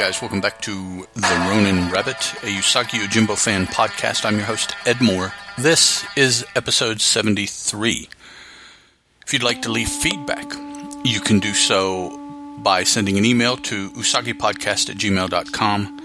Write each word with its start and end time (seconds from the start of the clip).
guys, 0.00 0.22
welcome 0.22 0.40
back 0.40 0.58
to 0.62 1.06
The 1.12 1.46
Ronin 1.50 1.90
Rabbit, 1.90 2.16
a 2.42 2.56
Usagi 2.56 3.00
Yojimbo 3.00 3.38
fan 3.38 3.66
podcast. 3.66 4.24
I'm 4.24 4.36
your 4.36 4.46
host, 4.46 4.74
Ed 4.86 4.98
Moore. 5.02 5.34
This 5.58 6.06
is 6.16 6.42
episode 6.56 7.02
73. 7.02 8.08
If 9.26 9.32
you'd 9.34 9.42
like 9.42 9.60
to 9.60 9.68
leave 9.68 9.90
feedback, 9.90 10.54
you 11.04 11.20
can 11.20 11.38
do 11.38 11.52
so 11.52 12.16
by 12.62 12.82
sending 12.82 13.18
an 13.18 13.26
email 13.26 13.58
to 13.58 13.90
usagipodcast 13.90 14.88
at 14.88 14.96
gmail.com. 14.96 16.00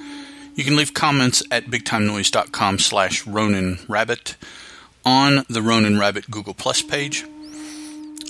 You 0.55 0.63
can 0.65 0.75
leave 0.75 0.93
comments 0.93 1.41
at 1.49 1.67
bigtimenoise.com 1.67 2.79
slash 2.79 3.25
Ronin 3.25 3.79
Rabbit 3.87 4.35
on 5.05 5.45
the 5.47 5.61
Ronin 5.61 5.97
Rabbit 5.97 6.29
Google 6.29 6.53
Plus 6.53 6.81
page. 6.81 7.23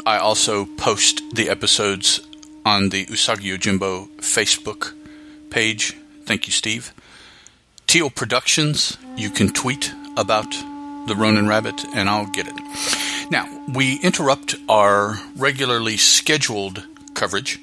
I 0.05 0.19
also 0.19 0.65
post 0.77 1.23
the 1.33 1.49
episodes 1.49 2.21
on 2.63 2.89
the 2.89 3.07
Usagi 3.07 3.57
Yojimbo 3.57 4.09
Facebook 4.17 4.93
page. 5.55 5.95
Thank 6.25 6.47
you, 6.47 6.51
Steve. 6.51 6.93
Teal 7.87 8.09
Productions, 8.09 8.97
you 9.15 9.29
can 9.29 9.53
tweet 9.53 9.93
about 10.17 10.51
the 11.07 11.15
Ronin 11.15 11.47
Rabbit 11.47 11.85
and 11.95 12.09
I'll 12.09 12.25
get 12.25 12.45
it. 12.49 13.31
Now, 13.31 13.47
we 13.73 13.97
interrupt 14.01 14.55
our 14.67 15.17
regularly 15.37 15.95
scheduled 15.95 16.83
coverage, 17.13 17.57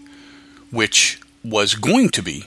which 0.70 1.20
was 1.45 1.75
going 1.75 2.09
to 2.17 2.23
be 2.23 2.45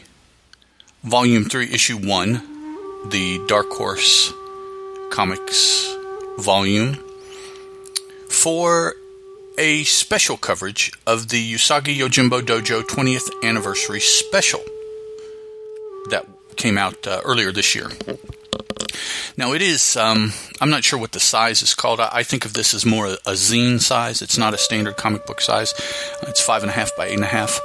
Volume 1.03 1.45
3, 1.45 1.71
Issue 1.71 1.97
1, 1.97 3.09
the 3.11 3.39
Dark 3.47 3.69
Horse 3.69 4.33
Comics 5.11 5.95
volume, 6.39 6.97
for 8.31 8.95
a 9.59 9.83
special 9.83 10.37
coverage 10.37 10.91
of 11.05 11.29
the 11.29 11.53
Usagi 11.53 11.95
Yojimbo 11.95 12.41
Dojo 12.41 12.81
20th 12.81 13.29
Anniversary 13.43 13.99
Special 13.99 14.61
came 16.55 16.77
out 16.77 17.07
uh, 17.07 17.21
earlier 17.23 17.51
this 17.51 17.75
year. 17.75 17.89
Now 19.37 19.53
it 19.53 19.61
is. 19.61 19.97
Um, 19.97 20.31
I'm 20.61 20.69
not 20.69 20.83
sure 20.83 20.99
what 20.99 21.11
the 21.11 21.19
size 21.19 21.61
is 21.61 21.73
called. 21.73 21.99
I, 21.99 22.09
I, 22.11 22.23
think 22.23 22.45
of 22.45 22.53
this 22.53 22.73
as 22.73 22.85
more 22.85 23.07
a, 23.07 23.13
a, 23.25 23.33
zine 23.33 23.81
size. 23.81 24.21
It's 24.21 24.37
not 24.37 24.53
a 24.53 24.57
standard 24.57 24.95
comic 24.97 25.25
book 25.25 25.41
size. 25.41 25.73
It's 26.23 26.41
five 26.41 26.63
and 26.63 26.69
a 26.69 26.73
half 26.73 26.95
by 26.95 27.07
eight 27.07 27.15
and 27.15 27.23
a 27.23 27.27
half. 27.27 27.59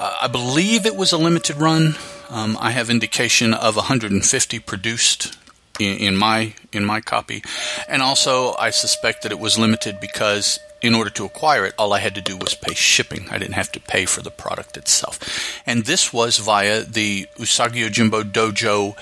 Uh, 0.00 0.16
I 0.22 0.28
believe 0.28 0.86
it 0.86 0.96
was 0.96 1.12
a 1.12 1.18
limited 1.18 1.56
run. 1.56 1.96
Um, 2.30 2.56
I 2.58 2.70
have 2.70 2.88
indication 2.90 3.52
of 3.52 3.76
150 3.76 4.58
produced 4.60 5.36
in, 5.78 5.98
in 5.98 6.16
my 6.16 6.54
in 6.72 6.84
my 6.84 7.00
copy, 7.00 7.42
and 7.88 8.02
also 8.02 8.54
I 8.56 8.70
suspect 8.70 9.22
that 9.22 9.32
it 9.32 9.38
was 9.38 9.58
limited 9.58 10.00
because 10.00 10.58
in 10.84 10.94
order 10.94 11.08
to 11.08 11.24
acquire 11.24 11.64
it, 11.64 11.72
all 11.78 11.94
I 11.94 11.98
had 11.98 12.14
to 12.14 12.20
do 12.20 12.36
was 12.36 12.54
pay 12.54 12.74
shipping. 12.74 13.26
I 13.30 13.38
didn't 13.38 13.54
have 13.54 13.72
to 13.72 13.80
pay 13.80 14.04
for 14.04 14.20
the 14.20 14.30
product 14.30 14.76
itself. 14.76 15.18
And 15.64 15.86
this 15.86 16.12
was 16.12 16.36
via 16.36 16.82
the 16.82 17.26
Usagi 17.38 17.88
Yojimbo 17.88 18.22
Dojo 18.30 18.94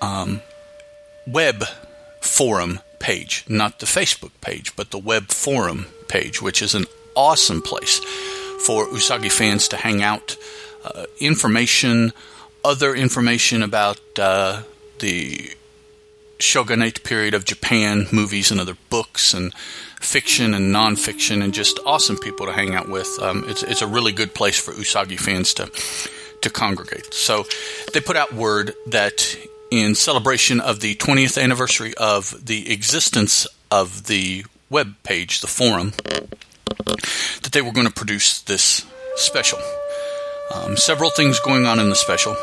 um, 0.00 0.40
web 1.26 1.64
forum 2.20 2.80
page, 2.98 3.44
not 3.46 3.78
the 3.78 3.86
Facebook 3.86 4.32
page, 4.40 4.74
but 4.74 4.90
the 4.90 4.98
web 4.98 5.28
forum 5.28 5.86
page, 6.08 6.40
which 6.40 6.62
is 6.62 6.74
an 6.74 6.86
awesome 7.14 7.60
place 7.60 7.98
for 8.64 8.86
Usagi 8.86 9.30
fans 9.30 9.68
to 9.68 9.76
hang 9.76 10.02
out. 10.02 10.36
Uh, 10.82 11.04
information, 11.20 12.14
other 12.64 12.94
information 12.94 13.62
about 13.62 14.00
uh, 14.18 14.62
the 15.00 15.54
shogunate 16.42 17.04
period 17.04 17.34
of 17.34 17.44
Japan, 17.44 18.06
movies 18.12 18.50
and 18.50 18.60
other 18.60 18.76
books, 18.90 19.34
and 19.34 19.54
fiction 20.00 20.54
and 20.54 20.74
nonfiction, 20.74 21.42
and 21.42 21.54
just 21.54 21.78
awesome 21.86 22.18
people 22.18 22.46
to 22.46 22.52
hang 22.52 22.74
out 22.74 22.88
with. 22.88 23.18
Um, 23.20 23.44
it's 23.48 23.62
it's 23.62 23.82
a 23.82 23.86
really 23.86 24.12
good 24.12 24.34
place 24.34 24.58
for 24.58 24.72
Usagi 24.72 25.18
fans 25.18 25.54
to 25.54 25.70
to 26.42 26.50
congregate. 26.50 27.14
So 27.14 27.44
they 27.92 28.00
put 28.00 28.16
out 28.16 28.32
word 28.32 28.74
that 28.88 29.36
in 29.70 29.94
celebration 29.94 30.60
of 30.60 30.80
the 30.80 30.94
20th 30.96 31.42
anniversary 31.42 31.94
of 31.94 32.44
the 32.44 32.70
existence 32.70 33.46
of 33.70 34.06
the 34.06 34.44
web 34.68 34.94
page, 35.02 35.40
the 35.40 35.46
forum, 35.46 35.92
that 36.84 37.50
they 37.52 37.62
were 37.62 37.72
going 37.72 37.86
to 37.86 37.92
produce 37.92 38.42
this 38.42 38.84
special. 39.16 39.58
Um, 40.54 40.76
several 40.76 41.10
things 41.10 41.40
going 41.40 41.64
on 41.64 41.78
in 41.78 41.88
the 41.88 41.94
special. 41.94 42.34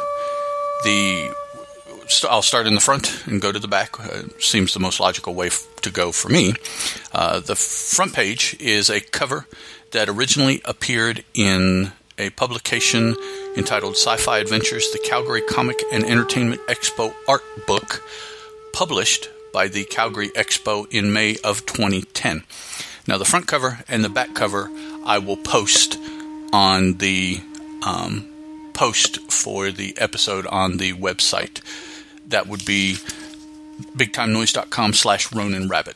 The 0.83 1.35
I'll 2.29 2.41
start 2.41 2.67
in 2.67 2.75
the 2.75 2.81
front 2.81 3.25
and 3.27 3.41
go 3.41 3.51
to 3.51 3.59
the 3.59 3.67
back. 3.67 3.99
Uh, 3.99 4.23
seems 4.39 4.73
the 4.73 4.79
most 4.79 4.99
logical 4.99 5.33
way 5.35 5.47
f- 5.47 5.67
to 5.81 5.91
go 5.91 6.11
for 6.11 6.29
me. 6.29 6.53
Uh, 7.13 7.39
the 7.39 7.55
front 7.55 8.13
page 8.13 8.55
is 8.59 8.89
a 8.89 8.99
cover 8.99 9.45
that 9.91 10.09
originally 10.09 10.61
appeared 10.65 11.23
in 11.33 11.91
a 12.17 12.29
publication 12.31 13.15
entitled 13.55 13.95
Sci 13.95 14.17
Fi 14.17 14.39
Adventures 14.39 14.91
The 14.91 14.99
Calgary 14.99 15.41
Comic 15.41 15.81
and 15.91 16.03
Entertainment 16.03 16.61
Expo 16.67 17.13
Art 17.27 17.43
Book, 17.65 18.03
published 18.73 19.29
by 19.53 19.67
the 19.67 19.85
Calgary 19.85 20.29
Expo 20.29 20.91
in 20.91 21.13
May 21.13 21.37
of 21.43 21.65
2010. 21.65 22.43
Now, 23.07 23.17
the 23.17 23.25
front 23.25 23.47
cover 23.47 23.79
and 23.87 24.03
the 24.03 24.09
back 24.09 24.33
cover 24.35 24.69
I 25.05 25.17
will 25.19 25.37
post 25.37 25.97
on 26.51 26.97
the 26.97 27.39
um, 27.85 28.27
post 28.73 29.31
for 29.31 29.71
the 29.71 29.97
episode 29.97 30.45
on 30.47 30.77
the 30.77 30.93
website 30.93 31.61
that 32.29 32.47
would 32.47 32.65
be 32.65 32.95
bigtimenoise.com 33.95 34.93
slash 34.93 35.31
Ronin 35.33 35.67
Rabbit. 35.67 35.95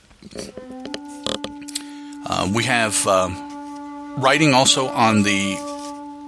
Uh, 2.26 2.52
we 2.54 2.64
have 2.64 3.06
um, 3.08 4.16
writing 4.18 4.54
also 4.54 4.88
on 4.88 5.24
the 5.24 5.58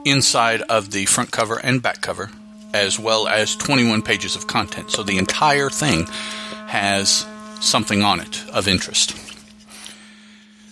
inside 0.05 0.61
of 0.63 0.91
the 0.91 1.05
front 1.05 1.31
cover 1.31 1.59
and 1.63 1.81
back 1.81 2.01
cover, 2.01 2.29
as 2.73 2.99
well 2.99 3.27
as 3.27 3.55
21 3.55 4.01
pages 4.01 4.35
of 4.35 4.47
content. 4.47 4.91
So 4.91 5.03
the 5.03 5.17
entire 5.17 5.69
thing 5.69 6.05
has 6.67 7.25
something 7.61 8.01
on 8.03 8.19
it 8.19 8.43
of 8.49 8.67
interest. 8.67 9.15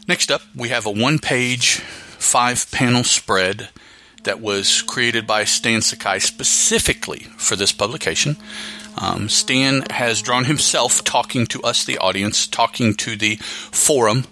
Next 0.08 0.32
up, 0.32 0.42
we 0.56 0.70
have 0.70 0.86
a 0.86 0.92
one 0.92 1.18
page, 1.18 1.80
five 1.80 2.70
panel 2.72 3.04
spread 3.04 3.70
that 4.24 4.42
was 4.42 4.82
created 4.82 5.26
by 5.26 5.44
Stan 5.46 5.82
Sakai 5.82 6.20
specifically 6.20 7.20
for 7.38 7.56
this 7.56 7.72
publication. 7.72 8.36
Um, 8.98 9.30
Stan 9.30 9.84
has 9.90 10.22
drawn 10.22 10.46
himself 10.46 11.04
talking 11.04 11.46
to 11.48 11.62
us, 11.64 11.84
the 11.84 11.98
audience, 11.98 12.48
talking 12.48 12.94
to 12.96 13.16
the 13.16 13.36
forum, 13.38 14.26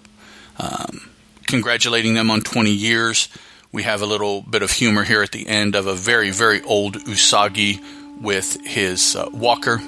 um, 0.58 1.10
congratulating 1.46 2.14
them 2.14 2.30
on 2.30 2.42
20 2.42 2.70
years. 2.70 3.28
We 3.72 3.82
have 3.84 4.02
a 4.02 4.06
little 4.06 4.42
bit 4.42 4.62
of 4.62 4.70
humor 4.70 5.04
here 5.04 5.22
at 5.22 5.32
the 5.32 5.48
end 5.48 5.74
of 5.74 5.86
a 5.86 5.94
very, 5.94 6.30
very 6.30 6.62
old 6.62 6.96
Usagi 6.96 7.82
with 8.20 8.60
his 8.64 9.16
uh, 9.16 9.28
walker. 9.32 9.80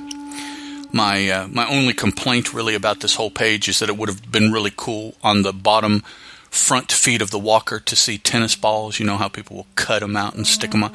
My 0.93 1.29
uh, 1.29 1.49
my 1.49 1.69
only 1.69 1.93
complaint 1.93 2.55
really 2.55 2.75
about 2.77 3.01
this 3.01 3.17
whole 3.17 3.31
page 3.31 3.69
is 3.69 3.81
that 3.81 3.89
it 3.89 3.97
would 3.97 4.09
have 4.09 4.31
been 4.31 4.53
really 4.53 4.73
cool 4.75 5.15
on 5.23 5.43
the 5.43 5.53
bottom 5.53 6.05
front 6.51 6.93
feet 6.93 7.21
of 7.21 7.33
the 7.33 7.39
walker 7.39 7.81
to 7.81 7.97
see 7.97 8.17
tennis 8.17 8.55
balls. 8.55 9.01
You 9.01 9.07
know 9.07 9.17
how 9.17 9.29
people 9.29 9.57
will 9.57 9.67
cut 9.75 10.01
them 10.01 10.17
out 10.17 10.35
and 10.35 10.47
stick 10.47 10.71
them 10.71 10.85
on. 10.85 10.93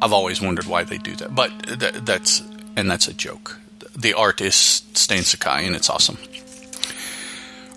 I've 0.00 0.12
always 0.12 0.40
wondered 0.40 0.66
why 0.66 0.84
they 0.84 0.98
do 0.98 1.16
that, 1.16 1.34
but 1.34 1.50
th- 1.80 1.94
that's 2.04 2.42
and 2.76 2.90
that's 2.90 3.08
a 3.08 3.14
joke. 3.14 3.58
The 3.96 4.14
art 4.14 4.40
is 4.40 4.54
Stan 4.54 5.22
Sakai, 5.22 5.66
and 5.66 5.74
it's 5.74 5.90
awesome. 5.90 6.18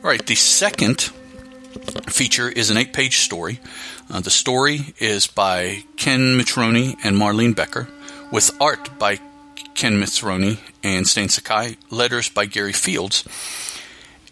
All 0.03 0.09
right, 0.09 0.25
the 0.25 0.35
second 0.35 1.11
feature 2.07 2.49
is 2.49 2.69
an 2.69 2.77
eight 2.77 2.93
page 2.93 3.17
story. 3.17 3.59
Uh, 4.09 4.19
the 4.19 4.29
story 4.29 4.93
is 4.99 5.27
by 5.27 5.83
Ken 5.97 6.37
Microni 6.37 6.97
and 7.03 7.15
Marlene 7.15 7.55
Becker, 7.55 7.87
with 8.31 8.51
art 8.61 8.99
by 8.99 9.19
Ken 9.75 9.99
Microni 9.99 10.59
and 10.83 11.07
Stan 11.07 11.29
Sakai, 11.29 11.77
letters 11.89 12.29
by 12.29 12.45
Gary 12.45 12.73
Fields. 12.73 13.23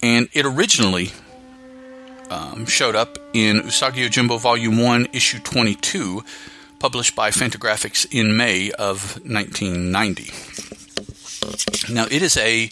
And 0.03 0.29
it 0.33 0.45
originally 0.45 1.11
um, 2.29 2.65
showed 2.65 2.95
up 2.95 3.17
in 3.33 3.61
Usagi 3.61 4.07
Yojimbo 4.07 4.39
Volume 4.39 4.77
1, 4.77 5.07
Issue 5.13 5.39
22, 5.39 6.23
published 6.81 7.15
by 7.15 7.29
Fantagraphics 7.29 8.07
in 8.11 8.35
May 8.35 8.71
of 8.71 9.21
1990. 9.23 10.33
Now, 11.93 12.07
it 12.09 12.23
is 12.23 12.37
a 12.37 12.71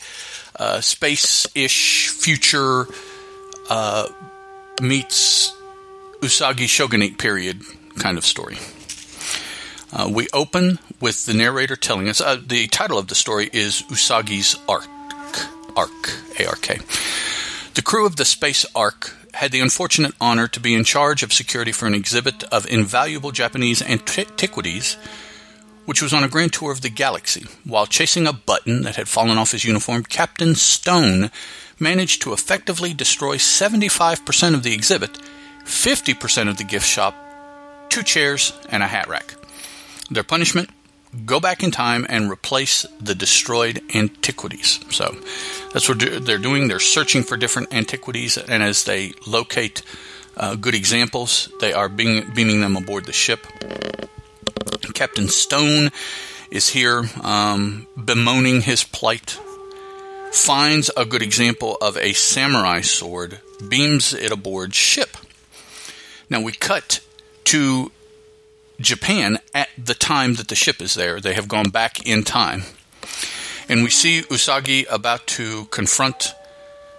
uh, 0.55 0.81
space 0.81 1.45
ish 1.53 2.09
future 2.09 2.87
uh, 3.69 4.07
meets 4.81 5.55
Usagi 6.21 6.67
Shogunate 6.67 7.19
period 7.19 7.61
kind 7.99 8.17
of 8.17 8.25
story. 8.25 8.57
Uh, 9.93 10.09
we 10.11 10.27
open 10.33 10.79
with 10.99 11.27
the 11.27 11.35
narrator 11.35 11.75
telling 11.75 12.09
us 12.09 12.19
uh, 12.19 12.41
the 12.43 12.65
title 12.65 12.97
of 12.97 13.09
the 13.09 13.15
story 13.15 13.47
is 13.53 13.83
Usagi's 13.83 14.55
Ark. 14.67 14.87
Ark, 15.77 16.17
A 16.39 16.47
R 16.47 16.55
K. 16.55 16.79
The 17.75 17.83
crew 17.83 18.07
of 18.07 18.15
the 18.15 18.25
Space 18.25 18.65
Ark 18.73 19.15
had 19.39 19.53
the 19.53 19.61
unfortunate 19.61 20.13
honor 20.19 20.49
to 20.49 20.59
be 20.59 20.75
in 20.75 20.83
charge 20.83 21.23
of 21.23 21.31
security 21.31 21.71
for 21.71 21.87
an 21.87 21.93
exhibit 21.93 22.43
of 22.51 22.67
invaluable 22.67 23.31
Japanese 23.31 23.81
antiquities, 23.81 24.97
which 25.85 26.01
was 26.01 26.13
on 26.13 26.25
a 26.25 26.27
grand 26.27 26.51
tour 26.51 26.73
of 26.73 26.81
the 26.81 26.89
galaxy. 26.89 27.45
While 27.63 27.85
chasing 27.85 28.27
a 28.27 28.33
button 28.33 28.81
that 28.81 28.97
had 28.97 29.07
fallen 29.07 29.37
off 29.37 29.53
his 29.53 29.63
uniform, 29.63 30.03
Captain 30.03 30.55
Stone 30.55 31.31
managed 31.79 32.21
to 32.23 32.33
effectively 32.33 32.93
destroy 32.93 33.37
75% 33.37 34.53
of 34.55 34.63
the 34.63 34.73
exhibit, 34.73 35.17
50% 35.63 36.49
of 36.49 36.57
the 36.57 36.65
gift 36.65 36.85
shop, 36.85 37.15
two 37.87 38.03
chairs, 38.03 38.51
and 38.69 38.83
a 38.83 38.87
hat 38.87 39.07
rack. 39.07 39.35
Their 40.11 40.25
punishment? 40.25 40.69
Go 41.25 41.39
back 41.39 41.63
in 41.63 41.71
time 41.71 42.05
and 42.09 42.29
replace 42.29 42.85
the 42.99 43.15
destroyed 43.15 43.81
antiquities. 43.95 44.79
So 44.91 45.15
that's 45.73 45.89
what 45.89 45.99
they're 45.99 46.37
doing. 46.37 46.67
They're 46.67 46.79
searching 46.79 47.23
for 47.23 47.37
different 47.37 47.73
antiquities, 47.73 48.37
and 48.37 48.61
as 48.63 48.83
they 48.83 49.13
locate 49.25 49.81
uh, 50.37 50.55
good 50.55 50.75
examples, 50.75 51.51
they 51.59 51.73
are 51.73 51.89
being, 51.89 52.31
beaming 52.33 52.61
them 52.61 52.77
aboard 52.77 53.05
the 53.05 53.13
ship. 53.13 53.45
Captain 54.93 55.27
Stone 55.27 55.91
is 56.51 56.69
here 56.69 57.05
um, 57.21 57.87
bemoaning 57.95 58.61
his 58.61 58.83
plight. 58.83 59.39
Finds 60.31 60.91
a 60.95 61.05
good 61.05 61.21
example 61.21 61.77
of 61.81 61.97
a 61.97 62.13
samurai 62.13 62.81
sword, 62.81 63.39
beams 63.67 64.13
it 64.13 64.31
aboard 64.31 64.75
ship. 64.75 65.17
Now 66.29 66.41
we 66.41 66.51
cut 66.51 66.99
to 67.45 67.91
Japan 68.79 69.39
at 69.53 69.69
the 69.77 69.93
time 69.93 70.35
that 70.35 70.47
the 70.47 70.55
ship 70.55 70.81
is 70.81 70.93
there. 70.93 71.19
They 71.19 71.33
have 71.33 71.47
gone 71.47 71.69
back 71.69 72.05
in 72.07 72.23
time. 72.23 72.63
And 73.67 73.83
we 73.83 73.89
see 73.89 74.21
Usagi 74.21 74.85
about 74.89 75.27
to 75.27 75.65
confront 75.65 76.33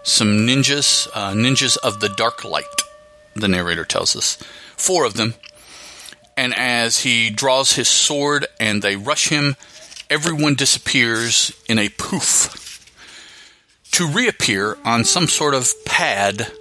some 0.03 0.47
ninjas, 0.47 1.09
uh, 1.15 1.33
ninjas 1.33 1.77
of 1.79 2.01
the 2.01 2.09
dark 2.09 2.45
light, 2.45 2.65
the 3.35 3.49
narrator 3.49 3.85
tells 3.85 4.15
us. 4.15 4.37
Four 4.77 5.05
of 5.05 5.15
them. 5.15 5.35
And 6.37 6.55
as 6.55 7.01
he 7.01 7.29
draws 7.31 7.73
his 7.73 7.89
sword 7.89 8.47
and 8.59 8.83
they 8.83 8.97
rush 8.97 9.29
him, 9.29 9.57
everyone 10.09 10.55
disappears 10.55 11.53
in 11.69 11.79
a 11.79 11.89
poof 11.91 12.57
to 13.93 14.07
reappear 14.07 14.79
on 14.85 15.05
some 15.05 15.27
sort 15.27 15.55
of 15.55 15.73
pad 15.85 16.53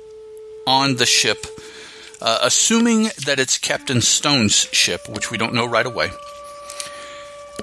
on 0.66 0.96
the 0.96 1.06
ship 1.06 1.46
uh, 2.22 2.40
assuming 2.42 3.04
that 3.26 3.40
it's 3.40 3.58
Captain 3.58 4.02
Stone's 4.02 4.68
ship, 4.72 5.08
which 5.10 5.32
we 5.32 5.38
don't 5.38 5.54
know 5.54 5.66
right 5.66 5.86
away. 5.86 6.10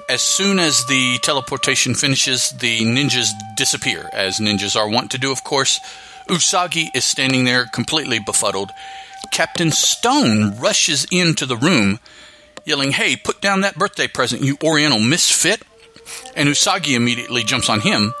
As 0.09 0.21
soon 0.21 0.59
as 0.59 0.85
the 0.85 1.17
teleportation 1.21 1.93
finishes, 1.93 2.51
the 2.51 2.79
ninjas 2.81 3.29
disappear, 3.55 4.09
as 4.13 4.39
ninjas 4.39 4.75
are 4.75 4.89
wont 4.89 5.11
to 5.11 5.17
do, 5.17 5.31
of 5.31 5.43
course. 5.43 5.79
Usagi 6.27 6.87
is 6.95 7.05
standing 7.05 7.43
there 7.45 7.65
completely 7.65 8.19
befuddled. 8.19 8.71
Captain 9.31 9.71
Stone 9.71 10.57
rushes 10.59 11.05
into 11.11 11.45
the 11.45 11.57
room, 11.57 11.99
yelling, 12.65 12.91
Hey, 12.91 13.15
put 13.15 13.41
down 13.41 13.61
that 13.61 13.75
birthday 13.75 14.07
present, 14.07 14.43
you 14.43 14.57
Oriental 14.63 14.99
misfit! 14.99 15.61
And 16.35 16.47
Usagi 16.47 16.95
immediately 16.95 17.43
jumps 17.43 17.69
on 17.69 17.81
him, 17.81 18.13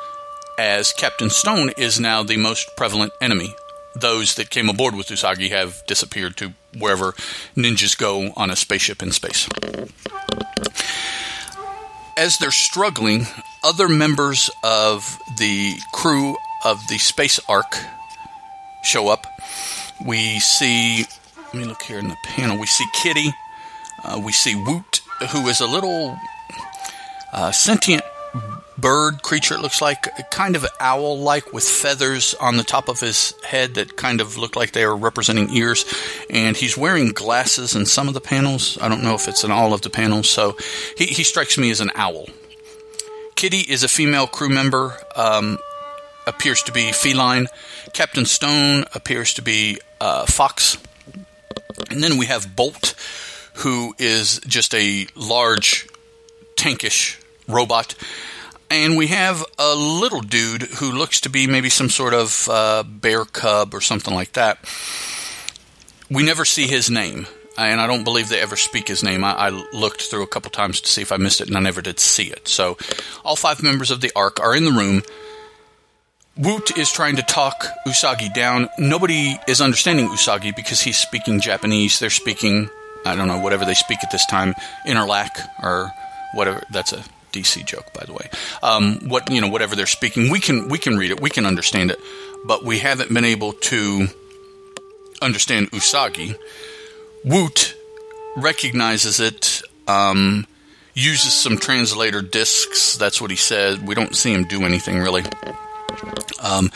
as 0.57 0.91
Captain 0.93 1.29
Stone 1.29 1.71
is 1.77 1.99
now 1.99 2.23
the 2.23 2.37
most 2.37 2.67
prevalent 2.75 3.13
enemy 3.21 3.53
those 3.99 4.35
that 4.35 4.49
came 4.49 4.69
aboard 4.69 4.95
with 4.95 5.07
Usagi 5.07 5.49
have 5.49 5.83
disappeared 5.87 6.37
to 6.37 6.53
wherever 6.77 7.13
ninjas 7.55 7.97
go 7.97 8.31
on 8.35 8.49
a 8.49 8.55
spaceship 8.55 9.01
in 9.01 9.11
space. 9.11 9.49
As 12.17 12.37
they're 12.37 12.51
struggling, 12.51 13.27
other 13.63 13.87
members 13.87 14.49
of 14.63 15.19
the 15.37 15.75
crew 15.93 16.35
of 16.65 16.79
the 16.89 16.97
Space 16.97 17.39
Ark 17.47 17.77
show 18.83 19.09
up. 19.09 19.27
We 20.05 20.39
see, 20.39 21.05
let 21.47 21.53
me 21.53 21.65
look 21.65 21.81
here 21.83 21.99
in 21.99 22.07
the 22.07 22.17
panel. 22.23 22.57
We 22.57 22.65
see 22.65 22.85
Kitty. 22.93 23.33
Uh, 24.03 24.21
we 24.23 24.31
see 24.31 24.55
Woot, 24.55 25.01
who 25.31 25.47
is 25.47 25.59
a 25.59 25.67
little 25.67 26.17
uh, 27.33 27.51
sentient 27.51 28.03
bird 28.77 29.23
creature, 29.23 29.55
it 29.55 29.61
looks 29.61 29.81
like, 29.81 30.07
kind 30.29 30.55
of 30.55 30.65
owl 30.79 31.19
like 31.19 31.51
with 31.53 31.63
feathers 31.63 32.35
on 32.35 32.57
the 32.57 32.63
top 32.63 32.87
of 32.89 32.99
his 32.99 33.33
head 33.43 33.75
that 33.75 33.95
kind 33.95 34.21
of 34.21 34.37
look 34.37 34.55
like 34.55 34.71
they 34.71 34.83
are 34.83 34.95
representing 34.95 35.49
ears. 35.51 35.85
And 36.29 36.55
he's 36.55 36.77
wearing 36.77 37.09
glasses 37.09 37.75
in 37.75 37.85
some 37.85 38.07
of 38.07 38.13
the 38.13 38.21
panels. 38.21 38.77
I 38.81 38.89
don't 38.89 39.03
know 39.03 39.15
if 39.15 39.27
it's 39.27 39.43
in 39.43 39.51
all 39.51 39.73
of 39.73 39.81
the 39.81 39.89
panels. 39.89 40.29
So 40.29 40.57
he, 40.97 41.05
he 41.05 41.23
strikes 41.23 41.57
me 41.57 41.71
as 41.71 41.81
an 41.81 41.91
owl. 41.95 42.27
Kitty 43.35 43.59
is 43.59 43.83
a 43.83 43.87
female 43.87 44.27
crew 44.27 44.49
member, 44.49 44.97
um, 45.15 45.59
appears 46.25 46.63
to 46.63 46.71
be 46.71 46.91
feline. 46.91 47.47
Captain 47.93 48.25
Stone 48.25 48.85
appears 48.93 49.33
to 49.35 49.41
be 49.41 49.79
uh, 50.01 50.25
fox. 50.25 50.77
And 51.89 52.03
then 52.03 52.17
we 52.17 52.25
have 52.25 52.55
Bolt, 52.55 52.95
who 53.55 53.95
is 53.97 54.39
just 54.47 54.73
a 54.73 55.07
large, 55.15 55.87
tankish 56.55 57.17
robot. 57.47 57.95
And 58.69 58.97
we 58.97 59.07
have 59.07 59.45
a 59.57 59.73
little 59.73 60.21
dude 60.21 60.63
who 60.63 60.91
looks 60.91 61.21
to 61.21 61.29
be 61.29 61.47
maybe 61.47 61.69
some 61.69 61.89
sort 61.89 62.13
of 62.13 62.49
uh, 62.49 62.83
bear 62.83 63.23
cub 63.23 63.73
or 63.73 63.79
something 63.79 64.13
like 64.13 64.33
that. 64.33 64.59
We 66.09 66.23
never 66.23 66.43
see 66.43 66.67
his 66.67 66.89
name, 66.89 67.27
and 67.57 67.79
I 67.79 67.87
don't 67.87 68.03
believe 68.03 68.27
they 68.29 68.41
ever 68.41 68.57
speak 68.57 68.87
his 68.87 69.03
name. 69.03 69.23
I, 69.23 69.33
I, 69.33 69.49
looked 69.49 70.03
through 70.03 70.23
a 70.23 70.27
couple 70.27 70.51
times 70.51 70.81
to 70.81 70.89
see 70.89 71.01
if 71.01 71.11
I 71.11 71.17
missed 71.17 71.41
it, 71.41 71.47
and 71.47 71.57
I 71.57 71.59
never 71.59 71.81
did 71.81 71.99
see 71.99 72.25
it. 72.25 72.47
So, 72.47 72.77
all 73.25 73.35
five 73.35 73.63
members 73.63 73.91
of 73.91 74.01
the 74.01 74.11
Ark 74.15 74.39
are 74.39 74.55
in 74.55 74.65
the 74.65 74.71
room. 74.71 75.01
Woot 76.37 76.77
is 76.77 76.91
trying 76.91 77.15
to 77.15 77.23
talk 77.23 77.65
Usagi 77.85 78.33
down. 78.33 78.69
Nobody 78.77 79.37
is 79.47 79.59
understanding 79.59 80.07
Usagi 80.07 80.55
because 80.55 80.81
he's 80.81 80.97
speaking 80.97 81.41
Japanese. 81.41 81.99
They're 81.99 82.09
speaking, 82.09 82.69
I 83.05 83.15
don't 83.15 83.27
know, 83.27 83.39
whatever 83.39 83.65
they 83.65 83.73
speak 83.73 83.99
at 84.03 84.11
this 84.11 84.25
time, 84.27 84.53
Interlac 84.85 85.29
or 85.63 85.91
whatever. 86.33 86.63
That's 86.69 86.93
a 86.93 87.03
DC 87.31 87.65
joke, 87.65 87.93
by 87.93 88.05
the 88.05 88.13
way. 88.13 88.29
Um, 88.63 89.09
what 89.09 89.29
you 89.31 89.41
know, 89.41 89.49
whatever 89.49 89.75
they're 89.75 89.85
speaking, 89.85 90.31
we 90.31 90.39
can 90.39 90.69
we 90.69 90.77
can 90.77 90.97
read 90.97 91.11
it, 91.11 91.19
we 91.19 91.29
can 91.29 91.45
understand 91.45 91.91
it, 91.91 91.99
but 92.45 92.63
we 92.63 92.79
haven't 92.79 93.13
been 93.13 93.25
able 93.25 93.53
to 93.53 94.07
understand 95.21 95.71
Usagi. 95.71 96.37
Woot 97.23 97.75
recognizes 98.35 99.19
it, 99.19 99.61
um, 99.87 100.45
uses 100.93 101.33
some 101.33 101.57
translator 101.57 102.21
discs. 102.21 102.97
That's 102.97 103.21
what 103.21 103.31
he 103.31 103.37
said. 103.37 103.87
We 103.87 103.95
don't 103.95 104.15
see 104.15 104.33
him 104.33 104.45
do 104.45 104.63
anything 104.63 104.99
really. 104.99 105.23
Um, 106.41 106.71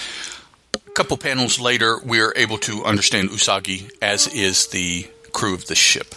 a 0.73 0.79
couple 0.93 1.17
panels 1.17 1.59
later, 1.59 1.99
we're 2.03 2.33
able 2.35 2.57
to 2.59 2.83
understand 2.83 3.29
Usagi, 3.29 3.91
as 4.01 4.27
is 4.27 4.67
the 4.67 5.07
crew 5.31 5.53
of 5.53 5.67
the 5.67 5.75
ship. 5.75 6.15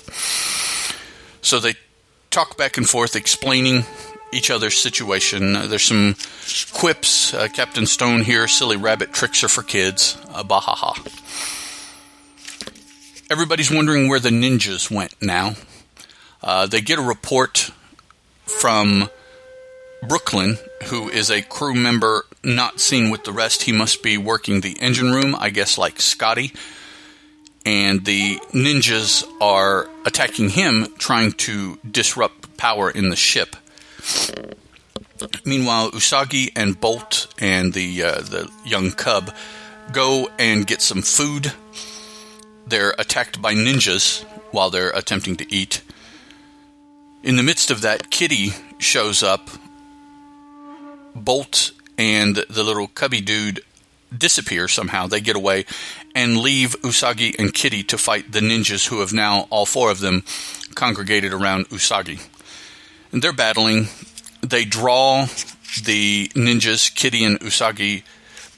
So 1.42 1.60
they 1.60 1.74
talk 2.30 2.56
back 2.56 2.76
and 2.76 2.88
forth, 2.88 3.14
explaining 3.14 3.84
each 4.34 4.50
other's 4.50 4.76
situation. 4.76 5.56
Uh, 5.56 5.66
there's 5.66 5.84
some 5.84 6.16
quips. 6.72 7.32
Uh, 7.32 7.48
Captain 7.48 7.86
Stone 7.86 8.22
here, 8.22 8.48
silly 8.48 8.76
rabbit 8.76 9.12
tricks 9.12 9.44
are 9.44 9.48
for 9.48 9.62
kids. 9.62 10.18
Uh, 10.28 10.42
bahaha. 10.42 10.94
Everybody's 13.30 13.70
wondering 13.70 14.08
where 14.08 14.20
the 14.20 14.30
ninjas 14.30 14.90
went 14.90 15.14
now. 15.22 15.54
Uh, 16.42 16.66
they 16.66 16.80
get 16.80 16.98
a 16.98 17.02
report 17.02 17.70
from 18.44 19.08
Brooklyn, 20.06 20.58
who 20.84 21.08
is 21.08 21.30
a 21.30 21.40
crew 21.40 21.74
member 21.74 22.26
not 22.42 22.80
seen 22.80 23.10
with 23.10 23.24
the 23.24 23.32
rest. 23.32 23.62
He 23.62 23.72
must 23.72 24.02
be 24.02 24.18
working 24.18 24.60
the 24.60 24.78
engine 24.80 25.12
room, 25.12 25.34
I 25.38 25.48
guess, 25.50 25.78
like 25.78 26.00
Scotty. 26.00 26.52
And 27.64 28.04
the 28.04 28.36
ninjas 28.52 29.24
are 29.40 29.88
attacking 30.04 30.50
him, 30.50 30.88
trying 30.98 31.32
to 31.32 31.78
disrupt 31.90 32.58
power 32.58 32.90
in 32.90 33.08
the 33.08 33.16
ship. 33.16 33.56
Meanwhile, 35.44 35.92
Usagi 35.92 36.50
and 36.56 36.80
Bolt 36.80 37.32
and 37.38 37.72
the 37.72 38.02
uh, 38.02 38.20
the 38.20 38.50
young 38.64 38.90
cub 38.90 39.34
go 39.92 40.28
and 40.38 40.66
get 40.66 40.82
some 40.82 41.02
food. 41.02 41.52
They're 42.66 42.94
attacked 42.98 43.42
by 43.42 43.54
ninjas 43.54 44.24
while 44.50 44.70
they're 44.70 44.90
attempting 44.90 45.36
to 45.36 45.54
eat. 45.54 45.82
In 47.22 47.36
the 47.36 47.42
midst 47.42 47.70
of 47.70 47.82
that, 47.82 48.10
Kitty 48.10 48.50
shows 48.78 49.22
up. 49.22 49.48
Bolt 51.14 51.72
and 51.96 52.36
the 52.36 52.64
little 52.64 52.88
cubby 52.88 53.20
dude 53.20 53.60
disappear 54.16 54.68
somehow. 54.68 55.06
They 55.06 55.20
get 55.20 55.36
away 55.36 55.64
and 56.14 56.38
leave 56.38 56.80
Usagi 56.82 57.38
and 57.38 57.52
Kitty 57.52 57.82
to 57.84 57.98
fight 57.98 58.32
the 58.32 58.40
ninjas 58.40 58.88
who 58.88 59.00
have 59.00 59.12
now, 59.12 59.46
all 59.50 59.66
four 59.66 59.90
of 59.90 60.00
them, 60.00 60.24
congregated 60.74 61.32
around 61.32 61.68
Usagi 61.68 62.20
and 63.14 63.22
they're 63.22 63.32
battling. 63.32 63.86
They 64.40 64.64
draw 64.64 65.26
the 65.82 66.28
ninjas, 66.34 66.92
Kitty 66.92 67.24
and 67.24 67.38
Usagi, 67.38 68.02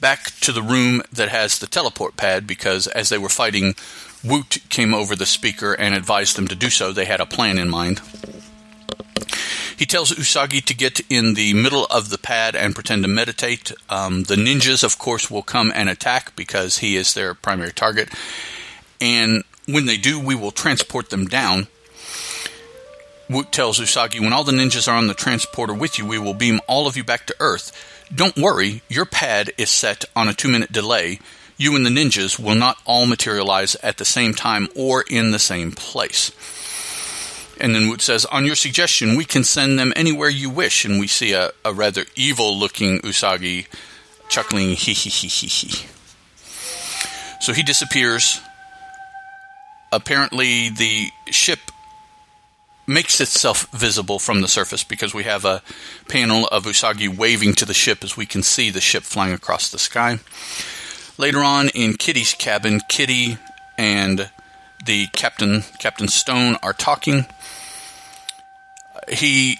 back 0.01 0.31
to 0.41 0.51
the 0.51 0.63
room 0.63 1.03
that 1.13 1.29
has 1.29 1.59
the 1.59 1.67
teleport 1.67 2.17
pad 2.17 2.47
because 2.47 2.87
as 2.87 3.09
they 3.09 3.19
were 3.19 3.29
fighting, 3.29 3.75
Woot 4.23 4.57
came 4.69 4.95
over 4.95 5.15
the 5.15 5.27
speaker 5.27 5.73
and 5.73 5.93
advised 5.93 6.35
them 6.35 6.47
to 6.47 6.55
do 6.55 6.71
so. 6.71 6.91
They 6.91 7.05
had 7.05 7.21
a 7.21 7.25
plan 7.27 7.59
in 7.59 7.69
mind. 7.69 8.01
He 9.77 9.85
tells 9.85 10.11
Usagi 10.11 10.65
to 10.65 10.73
get 10.73 11.01
in 11.07 11.35
the 11.35 11.53
middle 11.53 11.85
of 11.91 12.09
the 12.09 12.17
pad 12.17 12.55
and 12.55 12.73
pretend 12.73 13.03
to 13.03 13.07
meditate. 13.07 13.71
Um, 13.91 14.23
the 14.23 14.35
ninjas, 14.35 14.83
of 14.83 14.97
course, 14.97 15.29
will 15.29 15.43
come 15.43 15.71
and 15.75 15.87
attack 15.87 16.35
because 16.35 16.79
he 16.79 16.95
is 16.95 17.13
their 17.13 17.35
primary 17.35 17.73
target. 17.73 18.09
And 18.99 19.43
when 19.67 19.85
they 19.85 19.97
do, 19.97 20.19
we 20.19 20.33
will 20.33 20.49
transport 20.49 21.11
them 21.11 21.27
down. 21.27 21.67
Woot 23.29 23.51
tells 23.51 23.79
Usagi, 23.79 24.21
when 24.21 24.31
all 24.31 24.43
the 24.43 24.51
ninjas 24.51 24.87
are 24.87 24.95
on 24.95 25.07
the 25.07 25.13
transporter 25.13 25.73
with 25.73 25.97
you, 25.97 26.05
we 26.05 26.17
will 26.17 26.33
beam 26.33 26.61
all 26.67 26.87
of 26.87 26.95
you 26.95 27.03
back 27.03 27.25
to 27.27 27.35
Earth. 27.39 27.71
Don't 28.13 28.37
worry, 28.37 28.81
your 28.87 29.05
pad 29.05 29.51
is 29.57 29.69
set 29.69 30.05
on 30.15 30.29
a 30.29 30.33
two 30.33 30.47
minute 30.47 30.71
delay. 30.71 31.19
You 31.57 31.75
and 31.75 31.85
the 31.85 31.89
ninjas 31.89 32.39
will 32.39 32.55
not 32.55 32.77
all 32.85 33.05
materialize 33.05 33.75
at 33.77 33.97
the 33.97 34.05
same 34.05 34.33
time 34.33 34.69
or 34.75 35.03
in 35.09 35.31
the 35.31 35.39
same 35.39 35.71
place. 35.71 36.31
And 37.59 37.73
then 37.73 37.89
Woot 37.89 38.01
says, 38.01 38.25
On 38.25 38.45
your 38.45 38.55
suggestion, 38.55 39.17
we 39.17 39.25
can 39.25 39.43
send 39.43 39.77
them 39.77 39.91
anywhere 39.95 40.29
you 40.29 40.49
wish. 40.49 40.85
And 40.85 40.99
we 40.99 41.07
see 41.07 41.33
a, 41.33 41.51
a 41.65 41.73
rather 41.73 42.05
evil 42.15 42.57
looking 42.57 42.99
Usagi 42.99 43.67
chuckling, 44.29 44.69
hee 44.69 44.93
hee 44.93 45.09
hee 45.09 45.27
hee 45.27 45.47
hee. 45.47 45.87
So 47.41 47.53
he 47.53 47.63
disappears. 47.63 48.39
Apparently, 49.91 50.69
the 50.69 51.09
ship 51.31 51.59
makes 52.87 53.19
itself 53.19 53.67
visible 53.71 54.17
from 54.17 54.41
the 54.41 54.47
surface 54.47 54.83
because 54.83 55.13
we 55.13 55.23
have 55.23 55.43
a 55.43 55.61
panel 56.07 56.47
of 56.47 56.63
Usagi 56.63 57.15
waving 57.15 57.53
to 57.55 57.65
the 57.65 57.73
ship 57.73 58.03
as 58.03 58.15
we 58.15 58.25
can 58.25 58.41
see 58.41 58.69
the 58.69 58.79
ship 58.79 59.03
flying 59.03 59.33
across 59.33 59.69
the 59.69 59.77
sky. 59.77 60.19
Later 61.17 61.39
on 61.39 61.69
in 61.69 61.95
Kitty's 61.95 62.33
cabin, 62.33 62.79
Kitty 62.87 63.37
and 63.77 64.29
the 64.85 65.07
captain, 65.07 65.63
Captain 65.79 66.07
Stone, 66.07 66.55
are 66.63 66.73
talking. 66.73 67.25
He 69.09 69.59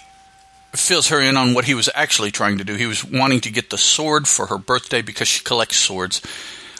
fills 0.72 1.08
her 1.08 1.20
in 1.20 1.36
on 1.36 1.54
what 1.54 1.66
he 1.66 1.74
was 1.74 1.90
actually 1.94 2.30
trying 2.30 2.58
to 2.58 2.64
do. 2.64 2.76
He 2.76 2.86
was 2.86 3.04
wanting 3.04 3.40
to 3.40 3.50
get 3.50 3.70
the 3.70 3.78
sword 3.78 4.26
for 4.26 4.46
her 4.46 4.58
birthday 4.58 5.02
because 5.02 5.28
she 5.28 5.44
collects 5.44 5.76
swords. 5.76 6.22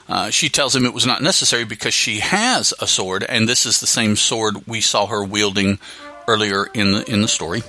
Uh, 0.09 0.31
she 0.31 0.49
tells 0.49 0.75
him 0.75 0.87
it 0.87 0.95
was 0.95 1.05
not 1.05 1.23
necessary 1.23 1.65
because 1.65 1.93
she 1.93 2.21
has 2.21 2.73
a 2.81 2.87
sword, 2.87 3.25
and 3.29 3.47
this 3.47 3.67
is 3.67 3.81
the 3.81 3.87
same 3.87 4.17
sword 4.17 4.67
we 4.67 4.81
saw 4.81 5.07
her 5.07 5.23
wielding 5.23 5.79
earlier 6.29 6.67
in 6.75 6.93
the 6.93 7.11
in 7.11 7.23
the 7.23 7.29
story. 7.29 7.63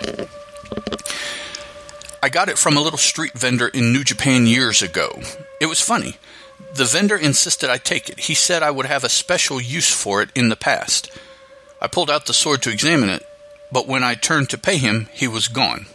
I 2.22 2.30
got 2.30 2.50
it 2.50 2.58
from 2.58 2.76
a 2.76 2.82
little 2.82 3.00
street 3.00 3.34
vendor 3.34 3.70
in 3.70 3.94
New 3.94 4.04
Japan 4.04 4.46
years 4.46 4.82
ago. 4.82 5.22
It 5.62 5.68
was 5.68 5.80
funny. 5.80 6.18
The 6.76 6.86
vendor 6.86 7.16
insisted 7.16 7.70
I 7.70 7.78
take 7.78 8.10
it. 8.10 8.20
He 8.20 8.36
said 8.36 8.62
I 8.62 8.72
would 8.72 8.86
have 8.86 9.04
a 9.04 9.10
special 9.10 9.62
use 9.62 9.92
for 9.92 10.22
it 10.22 10.30
in 10.36 10.50
the 10.50 10.58
past. 10.58 11.10
I 11.82 11.88
pulled 11.88 12.12
out 12.12 12.26
the 12.26 12.34
sword 12.34 12.62
to 12.64 12.72
examine 12.72 13.10
it, 13.10 13.26
but 13.72 13.88
when 13.88 14.04
I 14.04 14.16
turned 14.16 14.50
to 14.50 14.58
pay 14.58 14.78
him, 14.78 15.08
he 15.14 15.28
was 15.28 15.48
gone. 15.48 15.86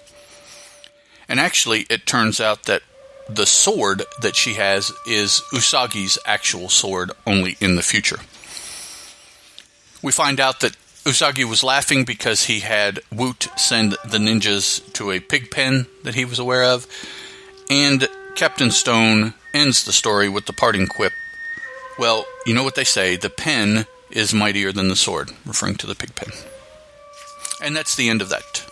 And 1.29 1.39
actually, 1.39 1.87
it 1.91 2.07
turns 2.07 2.41
out 2.41 2.65
that 2.65 2.83
the 3.29 3.47
sword 3.47 4.03
that 4.21 4.37
she 4.37 4.55
has 4.55 4.91
is 5.07 5.43
Usagi's 5.53 6.19
actual 6.27 6.69
sword, 6.69 7.13
only 7.27 7.57
in 7.61 7.77
the 7.77 7.83
future. 7.83 8.19
We 10.03 10.13
find 10.13 10.41
out 10.41 10.61
that 10.61 10.77
Usagi 11.05 11.45
was 11.45 11.63
laughing 11.63 12.05
because 12.05 12.45
he 12.45 12.61
had 12.61 12.99
Woot 13.13 13.49
send 13.59 13.93
the 14.07 14.17
ninjas 14.17 14.91
to 14.95 15.11
a 15.11 15.21
pig 15.21 15.51
pen 15.51 15.87
that 16.03 16.15
he 16.15 16.25
was 16.25 16.39
aware 16.39 16.65
of, 16.65 16.87
and 17.69 18.09
Captain 18.37 18.71
Stone 18.71 19.35
ends 19.53 19.85
the 19.85 19.93
story 19.93 20.31
with 20.31 20.47
the 20.47 20.55
parting 20.55 20.87
quip 20.87 21.13
Well, 21.99 22.25
you 22.47 22.55
know 22.55 22.65
what 22.65 22.75
they 22.75 22.85
say 22.85 23.17
the 23.17 23.29
pen 23.29 23.85
is 24.11 24.33
mightier 24.33 24.73
than 24.73 24.89
the 24.89 24.97
sword, 24.97 25.31
referring 25.45 25.75
to 25.77 25.87
the 25.87 25.95
pig 25.95 26.15
pen. 26.15 26.33
And 27.63 27.77
that's 27.77 27.97
the 27.97 28.09
end 28.09 28.23
of 28.23 28.31
that. 28.31 28.65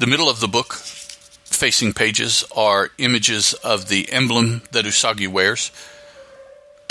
The 0.00 0.06
middle 0.06 0.28
of 0.28 0.40
the 0.40 0.48
book, 0.48 0.74
facing 0.74 1.94
pages, 1.94 2.44
are 2.54 2.90
images 2.98 3.54
of 3.54 3.88
the 3.88 4.12
emblem 4.12 4.62
that 4.72 4.84
Usagi 4.84 5.28
wears 5.28 5.70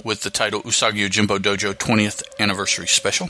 with 0.03 0.21
the 0.21 0.31
title 0.31 0.63
Usagi 0.63 1.07
Yojimbo 1.07 1.37
Dojo 1.37 1.75
20th 1.75 2.23
Anniversary 2.39 2.87
Special. 2.87 3.29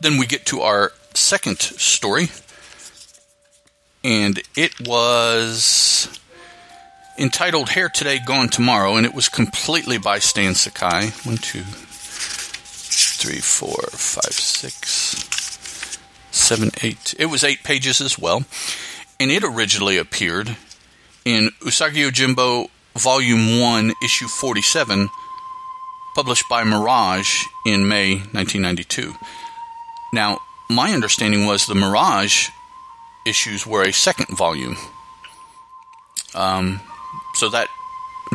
Then 0.00 0.18
we 0.18 0.26
get 0.26 0.46
to 0.46 0.62
our 0.62 0.92
second 1.14 1.60
story, 1.60 2.28
and 4.02 4.42
it 4.56 4.80
was 4.80 6.08
entitled 7.18 7.70
Hair 7.70 7.90
Today, 7.90 8.18
Gone 8.24 8.48
Tomorrow, 8.48 8.96
and 8.96 9.06
it 9.06 9.14
was 9.14 9.28
completely 9.28 9.98
by 9.98 10.18
Stan 10.18 10.54
Sakai. 10.54 11.10
One, 11.24 11.36
two, 11.36 11.62
three, 11.62 13.38
four, 13.38 13.76
five, 13.92 14.32
six, 14.32 15.98
seven, 16.30 16.70
eight. 16.82 17.14
It 17.18 17.26
was 17.26 17.44
eight 17.44 17.62
pages 17.62 18.00
as 18.00 18.18
well, 18.18 18.44
and 19.20 19.30
it 19.30 19.44
originally 19.44 19.98
appeared 19.98 20.56
in 21.24 21.50
Usagi 21.60 22.10
Yojimbo 22.10 22.68
Volume 22.96 23.60
1, 23.60 23.92
Issue 24.02 24.26
47, 24.26 25.08
published 26.14 26.48
by 26.48 26.64
Mirage 26.64 27.44
in 27.66 27.88
May 27.88 28.16
1992. 28.16 29.14
Now, 30.12 30.40
my 30.68 30.92
understanding 30.92 31.46
was 31.46 31.66
the 31.66 31.74
Mirage 31.74 32.48
issues 33.24 33.66
were 33.66 33.82
a 33.82 33.92
second 33.92 34.36
volume. 34.36 34.76
Um, 36.34 36.80
so 37.34 37.48
that 37.50 37.68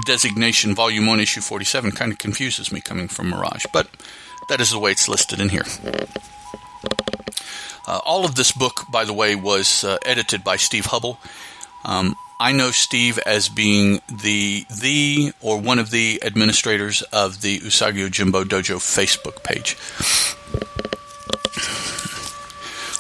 designation, 0.06 0.76
Volume 0.76 1.06
1, 1.06 1.20
Issue 1.20 1.42
47, 1.42 1.92
kind 1.92 2.12
of 2.12 2.18
confuses 2.18 2.72
me 2.72 2.82
coming 2.82 3.08
from 3.08 3.30
Mirage, 3.30 3.66
but 3.74 3.90
that 4.50 4.62
is 4.62 4.72
the 4.72 4.80
way 4.80 4.92
it's 4.92 5.10
listed 5.10 5.40
in 5.40 5.50
here. 5.50 5.66
Uh, 7.88 8.00
all 8.06 8.26
of 8.26 8.36
this 8.36 8.52
book, 8.52 8.84
by 8.92 9.06
the 9.06 9.14
way, 9.14 9.36
was 9.36 9.84
uh, 9.84 9.98
edited 10.06 10.44
by 10.44 10.58
Steve 10.58 10.88
Hubble. 10.88 11.20
Um, 11.86 12.16
I 12.40 12.52
know 12.52 12.70
Steve 12.70 13.18
as 13.26 13.50
being 13.50 14.02
the 14.22 14.66
the 14.80 15.34
or 15.42 15.60
one 15.60 15.80
of 15.80 15.90
the 15.90 16.22
administrators 16.24 17.02
of 17.12 17.42
the 17.42 17.60
Usagi 17.60 18.08
Yojimbo 18.08 18.44
Dojo 18.44 18.78
Facebook 18.78 19.44
page. 19.44 19.76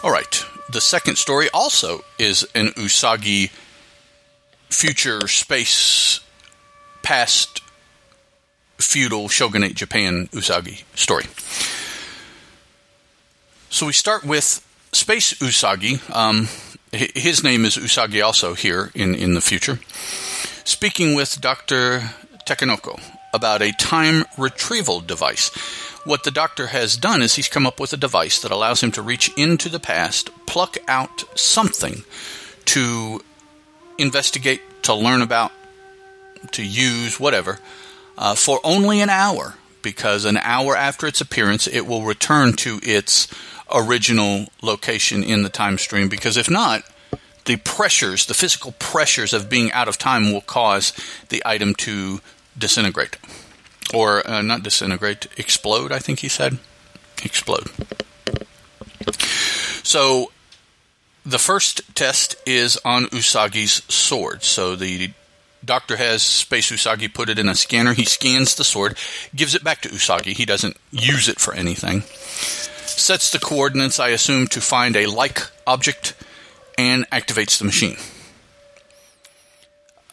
All 0.03 0.11
right, 0.11 0.43
the 0.71 0.81
second 0.81 1.17
story 1.17 1.49
also 1.53 2.03
is 2.17 2.47
an 2.55 2.69
Usagi 2.69 3.51
future 4.69 5.27
space 5.27 6.19
past 7.03 7.61
feudal 8.79 9.29
shogunate 9.29 9.75
Japan 9.75 10.29
Usagi 10.31 10.83
story. 10.95 11.25
So 13.69 13.85
we 13.85 13.93
start 13.93 14.23
with 14.23 14.65
Space 14.93 15.33
Usagi. 15.35 15.99
Um, 16.15 16.47
his 16.91 17.43
name 17.43 17.65
is 17.65 17.77
Usagi 17.77 18.23
also 18.23 18.53
here 18.53 18.91
in, 18.95 19.13
in 19.13 19.33
the 19.33 19.41
future. 19.41 19.79
Speaking 20.63 21.15
with 21.15 21.41
Dr. 21.41 22.11
Takenoko 22.45 22.99
about 23.33 23.61
a 23.61 23.71
time 23.73 24.23
retrieval 24.37 25.01
device. 25.01 25.49
What 26.05 26.23
the 26.23 26.31
doctor 26.31 26.67
has 26.67 26.95
done 26.95 27.21
is 27.21 27.35
he's 27.35 27.49
come 27.49 27.67
up 27.67 27.79
with 27.79 27.91
a 27.91 27.97
device 27.97 28.41
that 28.41 28.51
allows 28.51 28.81
him 28.81 28.91
to 28.93 29.01
reach 29.01 29.29
into 29.37 29.69
the 29.69 29.79
past, 29.79 30.29
pluck 30.45 30.77
out 30.87 31.25
something 31.37 32.03
to 32.65 33.21
investigate, 33.97 34.61
to 34.83 34.93
learn 34.93 35.21
about, 35.21 35.51
to 36.51 36.63
use, 36.63 37.19
whatever, 37.19 37.59
uh, 38.17 38.35
for 38.35 38.59
only 38.63 39.01
an 39.01 39.09
hour. 39.09 39.55
Because 39.81 40.25
an 40.25 40.37
hour 40.37 40.75
after 40.75 41.07
its 41.07 41.21
appearance, 41.21 41.67
it 41.67 41.85
will 41.85 42.03
return 42.03 42.53
to 42.53 42.79
its 42.83 43.27
original 43.73 44.47
location 44.61 45.23
in 45.23 45.43
the 45.43 45.49
time 45.49 45.77
stream. 45.77 46.09
Because 46.09 46.37
if 46.37 46.49
not, 46.49 46.83
the 47.45 47.57
pressures, 47.57 48.25
the 48.25 48.33
physical 48.33 48.73
pressures 48.73 49.33
of 49.33 49.49
being 49.49 49.71
out 49.71 49.87
of 49.87 49.97
time 49.97 50.31
will 50.31 50.41
cause 50.41 50.93
the 51.29 51.41
item 51.45 51.73
to 51.75 52.19
disintegrate. 52.57 53.17
Or 53.93 54.27
uh, 54.27 54.41
not 54.41 54.63
disintegrate, 54.63 55.27
explode, 55.37 55.91
I 55.91 55.99
think 55.99 56.19
he 56.19 56.27
said. 56.27 56.57
Explode. 57.23 57.69
So 59.83 60.31
the 61.25 61.39
first 61.39 61.95
test 61.95 62.35
is 62.45 62.77
on 62.83 63.05
Usagi's 63.05 63.83
sword. 63.93 64.43
So 64.43 64.75
the 64.75 65.11
doctor 65.63 65.97
has 65.97 66.23
Space 66.23 66.71
Usagi 66.71 67.13
put 67.13 67.29
it 67.29 67.39
in 67.39 67.47
a 67.47 67.55
scanner. 67.55 67.93
He 67.93 68.05
scans 68.05 68.55
the 68.55 68.63
sword, 68.63 68.97
gives 69.35 69.55
it 69.55 69.63
back 69.63 69.81
to 69.81 69.89
Usagi. 69.89 70.33
He 70.35 70.45
doesn't 70.45 70.77
use 70.91 71.29
it 71.29 71.39
for 71.39 71.53
anything. 71.53 72.03
Sets 72.89 73.31
the 73.31 73.39
coordinates, 73.39 73.99
I 73.99 74.09
assume, 74.09 74.47
to 74.47 74.61
find 74.61 74.95
a 74.95 75.05
like 75.05 75.41
object 75.65 76.13
and 76.77 77.09
activates 77.09 77.57
the 77.57 77.65
machine. 77.65 77.97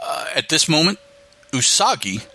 Uh, 0.03 0.27
at 0.35 0.49
this 0.49 0.69
moment, 0.69 0.99
Usagi 1.53 2.27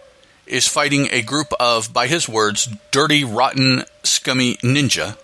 is 0.47 0.67
fighting 0.67 1.07
a 1.11 1.21
group 1.21 1.53
of, 1.59 1.93
by 1.93 2.07
his 2.07 2.27
words, 2.27 2.67
dirty, 2.91 3.23
rotten, 3.23 3.83
scummy 4.03 4.55
ninja. 4.57 5.17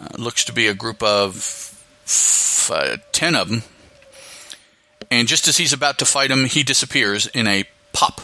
Uh, 0.00 0.08
looks 0.16 0.44
to 0.44 0.52
be 0.52 0.66
a 0.66 0.74
group 0.74 1.02
of 1.02 1.36
f- 2.06 2.70
uh, 2.72 2.96
ten 3.12 3.34
of 3.34 3.48
them. 3.48 3.62
And 5.10 5.28
just 5.28 5.48
as 5.48 5.56
he's 5.56 5.72
about 5.72 5.98
to 5.98 6.04
fight 6.04 6.28
them, 6.28 6.44
he 6.44 6.62
disappears 6.62 7.26
in 7.26 7.46
a 7.46 7.64
pop 7.92 8.20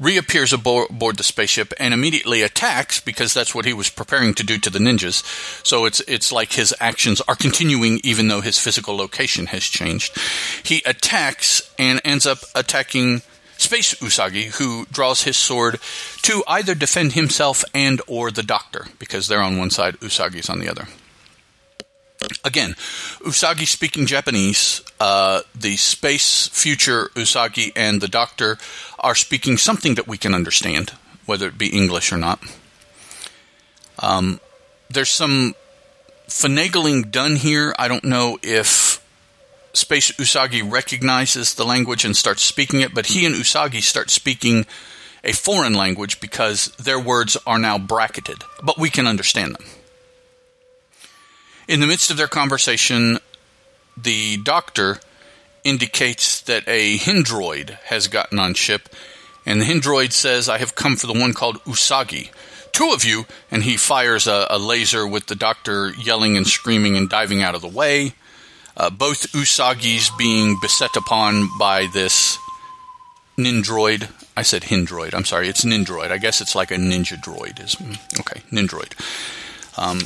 reappears 0.00 0.52
aboard 0.52 1.16
the 1.16 1.22
spaceship 1.22 1.72
and 1.78 1.92
immediately 1.92 2.42
attacks 2.42 3.00
because 3.00 3.34
that's 3.34 3.54
what 3.54 3.64
he 3.64 3.72
was 3.72 3.88
preparing 3.88 4.34
to 4.34 4.44
do 4.44 4.58
to 4.58 4.70
the 4.70 4.78
ninjas. 4.78 5.22
So 5.66 5.84
it's 5.84 6.00
it's 6.00 6.32
like 6.32 6.52
his 6.52 6.74
actions 6.80 7.20
are 7.22 7.34
continuing 7.34 8.00
even 8.04 8.28
though 8.28 8.40
his 8.40 8.58
physical 8.58 8.96
location 8.96 9.46
has 9.46 9.64
changed. 9.64 10.16
He 10.64 10.82
attacks 10.86 11.72
and 11.78 12.00
ends 12.04 12.26
up 12.26 12.38
attacking 12.54 13.22
Space 13.58 13.94
Usagi, 13.94 14.56
who 14.58 14.86
draws 14.86 15.24
his 15.24 15.36
sword 15.36 15.80
to 16.22 16.44
either 16.46 16.76
defend 16.76 17.14
himself 17.14 17.64
and 17.74 18.00
or 18.06 18.30
the 18.30 18.44
doctor 18.44 18.86
because 19.00 19.26
they're 19.26 19.42
on 19.42 19.58
one 19.58 19.70
side, 19.70 19.98
Usagi's 19.98 20.48
on 20.48 20.60
the 20.60 20.68
other. 20.68 20.86
Again, 22.44 22.74
Usagi 23.20 23.66
speaking 23.66 24.06
Japanese, 24.06 24.82
uh, 24.98 25.42
the 25.54 25.76
space 25.76 26.48
future 26.48 27.10
Usagi 27.14 27.72
and 27.76 28.00
the 28.00 28.08
doctor 28.08 28.58
are 28.98 29.14
speaking 29.14 29.56
something 29.56 29.94
that 29.94 30.08
we 30.08 30.18
can 30.18 30.34
understand, 30.34 30.92
whether 31.26 31.46
it 31.46 31.58
be 31.58 31.68
English 31.68 32.12
or 32.12 32.16
not. 32.16 32.40
Um, 34.00 34.40
there's 34.90 35.10
some 35.10 35.54
finagling 36.26 37.10
done 37.10 37.36
here. 37.36 37.74
I 37.78 37.86
don't 37.86 38.04
know 38.04 38.38
if 38.42 39.04
Space 39.72 40.10
Usagi 40.12 40.68
recognizes 40.68 41.54
the 41.54 41.64
language 41.64 42.04
and 42.04 42.16
starts 42.16 42.42
speaking 42.42 42.80
it, 42.80 42.94
but 42.94 43.06
he 43.06 43.26
and 43.26 43.34
Usagi 43.34 43.82
start 43.82 44.10
speaking 44.10 44.66
a 45.22 45.32
foreign 45.32 45.74
language 45.74 46.20
because 46.20 46.68
their 46.76 46.98
words 46.98 47.36
are 47.46 47.58
now 47.58 47.78
bracketed, 47.78 48.42
but 48.62 48.78
we 48.78 48.90
can 48.90 49.06
understand 49.06 49.54
them. 49.54 49.64
In 51.68 51.80
the 51.80 51.86
midst 51.86 52.10
of 52.10 52.16
their 52.16 52.28
conversation, 52.28 53.18
the 53.94 54.38
doctor 54.38 55.00
indicates 55.64 56.40
that 56.40 56.64
a 56.66 56.96
Hindroid 56.96 57.78
has 57.84 58.08
gotten 58.08 58.38
on 58.38 58.54
ship, 58.54 58.88
and 59.44 59.60
the 59.60 59.66
Hindroid 59.66 60.12
says, 60.12 60.48
I 60.48 60.56
have 60.56 60.74
come 60.74 60.96
for 60.96 61.06
the 61.06 61.12
one 61.12 61.34
called 61.34 61.62
Usagi. 61.64 62.30
Two 62.72 62.90
of 62.92 63.04
you, 63.04 63.26
and 63.50 63.64
he 63.64 63.76
fires 63.76 64.26
a, 64.26 64.46
a 64.48 64.58
laser 64.58 65.06
with 65.06 65.26
the 65.26 65.34
doctor 65.34 65.92
yelling 65.98 66.38
and 66.38 66.46
screaming 66.46 66.96
and 66.96 67.10
diving 67.10 67.42
out 67.42 67.54
of 67.54 67.60
the 67.60 67.68
way. 67.68 68.14
Uh, 68.74 68.88
both 68.88 69.32
Usagis 69.32 70.16
being 70.16 70.56
beset 70.62 70.96
upon 70.96 71.50
by 71.58 71.86
this 71.92 72.38
Nindroid. 73.36 74.10
I 74.34 74.42
said 74.42 74.62
Hindroid. 74.62 75.12
I'm 75.12 75.26
sorry, 75.26 75.48
it's 75.48 75.66
Nindroid. 75.66 76.12
I 76.12 76.18
guess 76.18 76.40
it's 76.40 76.54
like 76.54 76.70
a 76.70 76.76
ninja 76.76 77.22
droid. 77.22 77.62
Is 77.62 77.76
okay, 78.20 78.40
Nindroid. 78.50 78.94
Um, 79.76 80.00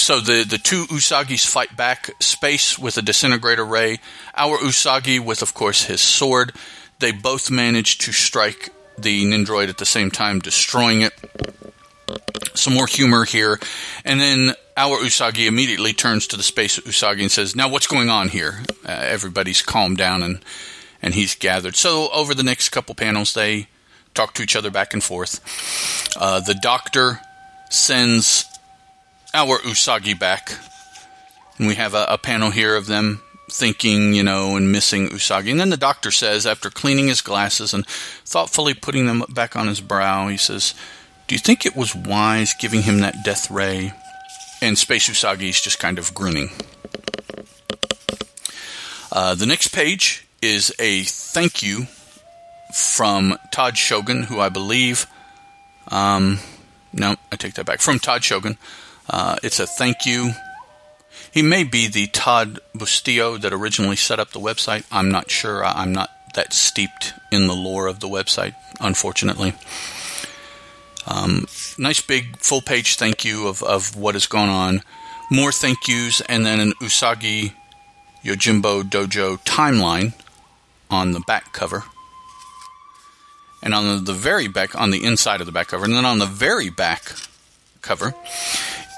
so 0.00 0.20
the 0.20 0.44
the 0.44 0.58
two 0.58 0.86
Usagis 0.86 1.46
fight 1.46 1.76
back. 1.76 2.10
Space 2.20 2.78
with 2.78 2.96
a 2.96 3.02
disintegrator 3.02 3.64
ray. 3.64 4.00
Our 4.36 4.58
Usagi 4.58 5.20
with, 5.20 5.42
of 5.42 5.54
course, 5.54 5.84
his 5.84 6.00
sword. 6.00 6.52
They 6.98 7.12
both 7.12 7.50
manage 7.50 7.98
to 7.98 8.12
strike 8.12 8.70
the 8.98 9.24
Nindroid 9.24 9.68
at 9.68 9.78
the 9.78 9.86
same 9.86 10.10
time, 10.10 10.38
destroying 10.38 11.02
it. 11.02 11.12
Some 12.54 12.74
more 12.74 12.86
humor 12.86 13.24
here, 13.24 13.60
and 14.04 14.20
then 14.20 14.54
our 14.76 14.98
Usagi 14.98 15.46
immediately 15.46 15.92
turns 15.92 16.26
to 16.28 16.36
the 16.36 16.42
space 16.42 16.78
Usagi 16.80 17.20
and 17.20 17.30
says, 17.30 17.54
"Now, 17.54 17.68
what's 17.68 17.86
going 17.86 18.10
on 18.10 18.28
here?" 18.28 18.62
Uh, 18.84 18.90
everybody's 18.90 19.62
calmed 19.62 19.98
down 19.98 20.22
and 20.22 20.44
and 21.02 21.14
he's 21.14 21.34
gathered. 21.34 21.76
So 21.76 22.10
over 22.12 22.34
the 22.34 22.42
next 22.42 22.70
couple 22.70 22.94
panels, 22.94 23.32
they 23.34 23.68
talk 24.14 24.34
to 24.34 24.42
each 24.42 24.56
other 24.56 24.70
back 24.70 24.92
and 24.92 25.02
forth. 25.02 25.40
Uh, 26.16 26.40
the 26.40 26.54
doctor 26.54 27.20
sends 27.70 28.49
our 29.34 29.58
Usagi 29.58 30.18
back, 30.18 30.52
and 31.58 31.66
we 31.66 31.74
have 31.76 31.94
a, 31.94 32.06
a 32.08 32.18
panel 32.18 32.50
here 32.50 32.76
of 32.76 32.86
them 32.86 33.22
thinking, 33.50 34.14
you 34.14 34.22
know, 34.22 34.56
and 34.56 34.70
missing 34.70 35.08
Usagi. 35.08 35.50
And 35.50 35.60
then 35.60 35.70
the 35.70 35.76
doctor 35.76 36.10
says, 36.10 36.46
after 36.46 36.70
cleaning 36.70 37.08
his 37.08 37.20
glasses 37.20 37.74
and 37.74 37.86
thoughtfully 37.86 38.74
putting 38.74 39.06
them 39.06 39.24
back 39.28 39.56
on 39.56 39.68
his 39.68 39.80
brow, 39.80 40.28
he 40.28 40.36
says, 40.36 40.74
Do 41.26 41.34
you 41.34 41.38
think 41.38 41.66
it 41.66 41.76
was 41.76 41.94
wise 41.94 42.54
giving 42.54 42.82
him 42.82 43.00
that 43.00 43.24
death 43.24 43.50
ray? 43.50 43.92
And 44.62 44.78
Space 44.78 45.08
Usagi's 45.08 45.60
just 45.60 45.78
kind 45.78 45.98
of 45.98 46.14
grinning. 46.14 46.50
Uh, 49.12 49.34
the 49.34 49.46
next 49.46 49.68
page 49.68 50.26
is 50.40 50.74
a 50.78 51.02
thank 51.02 51.62
you 51.62 51.86
from 52.72 53.36
Todd 53.50 53.76
Shogun, 53.76 54.24
who 54.24 54.38
I 54.38 54.48
believe. 54.48 55.06
Um, 55.88 56.38
no, 56.92 57.16
I 57.32 57.36
take 57.36 57.54
that 57.54 57.66
back. 57.66 57.80
From 57.80 57.98
Todd 57.98 58.22
Shogun. 58.22 58.56
Uh, 59.10 59.36
it's 59.42 59.58
a 59.58 59.66
thank 59.66 60.06
you. 60.06 60.32
He 61.32 61.42
may 61.42 61.64
be 61.64 61.88
the 61.88 62.06
Todd 62.06 62.60
Bustillo 62.76 63.40
that 63.40 63.52
originally 63.52 63.96
set 63.96 64.20
up 64.20 64.30
the 64.30 64.40
website. 64.40 64.84
I'm 64.90 65.10
not 65.10 65.30
sure. 65.30 65.64
I'm 65.64 65.92
not 65.92 66.10
that 66.34 66.52
steeped 66.52 67.12
in 67.32 67.48
the 67.48 67.54
lore 67.54 67.88
of 67.88 67.98
the 67.98 68.08
website, 68.08 68.54
unfortunately. 68.80 69.54
Um, 71.08 71.46
nice 71.76 72.00
big 72.00 72.38
full 72.38 72.60
page 72.60 72.96
thank 72.96 73.24
you 73.24 73.48
of, 73.48 73.64
of 73.64 73.96
what 73.96 74.14
has 74.14 74.26
gone 74.26 74.48
on. 74.48 74.82
More 75.28 75.50
thank 75.50 75.88
yous, 75.88 76.20
and 76.22 76.46
then 76.46 76.60
an 76.60 76.72
Usagi 76.74 77.52
Yojimbo 78.24 78.84
Dojo 78.84 79.44
timeline 79.44 80.14
on 80.88 81.12
the 81.12 81.20
back 81.20 81.52
cover. 81.52 81.82
And 83.62 83.74
on 83.74 84.04
the 84.04 84.12
very 84.12 84.46
back, 84.46 84.74
on 84.80 84.90
the 84.90 85.04
inside 85.04 85.40
of 85.40 85.46
the 85.46 85.52
back 85.52 85.68
cover, 85.68 85.84
and 85.84 85.94
then 85.94 86.04
on 86.04 86.20
the 86.20 86.26
very 86.26 86.70
back 86.70 87.12
cover 87.82 88.14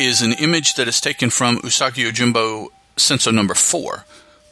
is 0.05 0.21
an 0.21 0.33
image 0.33 0.75
that 0.75 0.89
is 0.89 1.01
taken 1.01 1.31
from 1.31 1.59
Usagi 1.59 2.11
Yojimbo 2.11 2.69
Senso 2.97 3.33
number 3.33 3.55
4, 3.55 4.05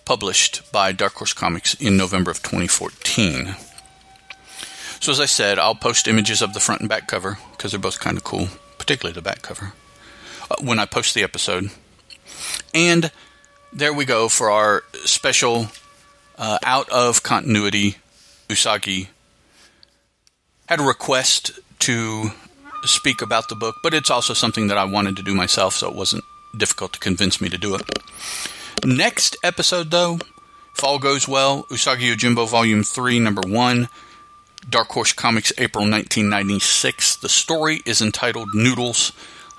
published 0.05 0.71
by 0.71 0.93
Dark 0.93 1.15
Horse 1.15 1.33
Comics 1.33 1.75
in 1.75 1.97
November 1.97 2.31
of 2.31 2.39
2014. 2.39 3.57
So, 5.01 5.11
as 5.11 5.19
I 5.19 5.27
said, 5.27 5.59
I'll 5.59 5.75
post 5.75 6.07
images 6.07 6.41
of 6.41 6.55
the 6.55 6.61
front 6.61 6.83
and 6.83 6.89
back 6.89 7.09
cover 7.09 7.39
because 7.53 7.73
they're 7.73 7.81
both 7.81 7.99
kind 7.99 8.17
of 8.17 8.23
cool, 8.23 8.49
particularly 8.79 9.15
the 9.15 9.23
back 9.23 9.43
cover, 9.43 9.73
uh, 10.51 10.57
when 10.61 10.79
I 10.79 10.85
post 10.85 11.15
the 11.15 11.25
episode. 11.25 11.71
And 12.73 13.11
there 13.73 13.93
we 13.93 14.05
go 14.05 14.29
for 14.29 14.51
our 14.51 14.85
special 15.05 15.69
uh, 16.39 16.59
out 16.63 16.89
of 16.91 17.23
continuity 17.23 17.97
Usagi 18.49 19.09
had 20.69 20.81
a 20.81 20.85
request 20.85 21.59
to 21.81 22.31
speak 22.85 23.23
about 23.23 23.49
the 23.49 23.55
book, 23.55 23.79
but 23.83 23.95
it's 23.95 24.11
also 24.11 24.35
something 24.35 24.69
that 24.69 24.79
I 24.79 24.85
wanted 24.85 25.17
to 25.17 25.23
do 25.23 25.35
myself, 25.35 25.75
so 25.75 25.89
it 25.89 25.95
wasn't 25.95 26.25
difficult 26.57 26.93
to 26.95 26.99
convince 26.99 27.41
me 27.41 27.49
to 27.49 27.59
do 27.59 27.75
it. 27.75 27.83
Next 28.85 29.37
episode, 29.43 29.91
though, 29.91 30.19
if 30.75 30.85
all 30.85 30.99
goes 30.99 31.29
well, 31.29 31.65
Usagi 31.65 32.15
Yojimbo 32.15 32.49
Volume 32.49 32.83
3, 32.83 33.19
Number 33.19 33.43
1, 33.47 33.89
Dark 34.69 34.89
Horse 34.89 35.13
Comics, 35.13 35.53
April 35.59 35.83
1996. 35.83 37.17
The 37.17 37.29
story 37.29 37.83
is 37.85 38.01
entitled 38.01 38.55
Noodles, 38.55 39.13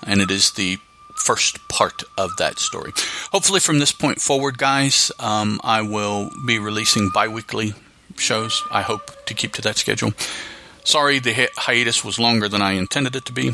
and 0.03 0.21
it 0.21 0.31
is 0.31 0.51
the 0.51 0.77
first 1.15 1.67
part 1.67 2.03
of 2.17 2.35
that 2.37 2.59
story. 2.59 2.91
Hopefully, 3.31 3.59
from 3.59 3.79
this 3.79 3.91
point 3.91 4.21
forward, 4.21 4.57
guys, 4.57 5.11
um, 5.19 5.59
I 5.63 5.81
will 5.81 6.31
be 6.45 6.59
releasing 6.59 7.09
bi 7.09 7.27
weekly 7.27 7.73
shows. 8.17 8.63
I 8.71 8.81
hope 8.81 9.25
to 9.25 9.33
keep 9.33 9.53
to 9.53 9.61
that 9.63 9.77
schedule. 9.77 10.13
Sorry, 10.83 11.19
the 11.19 11.33
hi- 11.33 11.49
hiatus 11.57 12.03
was 12.03 12.19
longer 12.19 12.47
than 12.49 12.61
I 12.61 12.73
intended 12.73 13.15
it 13.15 13.25
to 13.25 13.33
be, 13.33 13.51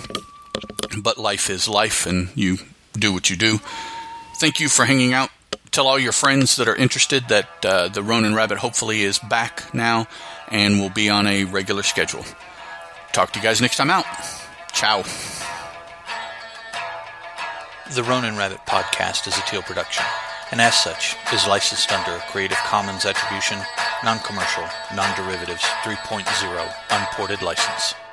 but 1.02 1.18
life 1.18 1.50
is 1.50 1.68
life, 1.68 2.06
and 2.06 2.30
you 2.36 2.58
do 2.94 3.12
what 3.14 3.30
you 3.30 3.36
do. 3.36 3.60
Thank 4.38 4.60
you 4.60 4.70
for 4.70 4.86
hanging 4.86 5.14
out. 5.14 5.30
Tell 5.72 5.88
all 5.88 6.00
your 6.00 6.14
friends 6.14 6.56
that 6.56 6.68
are 6.68 6.76
interested 6.76 7.28
that 7.28 7.50
uh, 7.66 7.88
the 7.90 8.02
Ronin 8.02 8.34
Rabbit 8.34 8.60
hopefully 8.60 9.02
is 9.04 9.20
back 9.20 9.74
now 9.74 10.08
and 10.50 10.80
will 10.80 10.90
be 10.90 11.10
on 11.10 11.28
a 11.28 11.44
regular 11.44 11.84
schedule. 11.84 12.24
Talk 13.12 13.32
to 13.34 13.40
you 13.40 13.44
guys 13.44 13.62
next 13.62 13.78
time 13.78 13.90
out. 13.92 14.06
Ciao. 14.74 15.04
The 17.94 18.04
Ronin 18.04 18.38
Rabbit 18.38 18.60
podcast 18.68 19.28
is 19.28 19.38
a 19.38 19.42
Teal 19.42 19.62
production, 19.62 20.06
and 20.52 20.60
as 20.60 20.76
such 20.76 21.16
is 21.34 21.48
licensed 21.48 21.92
under 21.92 22.12
a 22.12 22.20
Creative 22.32 22.58
Commons 22.58 23.06
Attribution, 23.06 23.60
Non-Commercial, 24.04 24.64
Non-Derivatives 24.94 25.64
3.0 25.84 26.28
Unported 26.92 27.42
License. 27.42 28.07